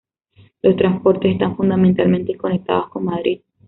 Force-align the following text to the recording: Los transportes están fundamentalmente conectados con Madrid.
Los 0.63 0.77
transportes 0.77 1.31
están 1.33 1.55
fundamentalmente 1.55 2.35
conectados 2.35 2.89
con 2.89 3.05
Madrid. 3.05 3.41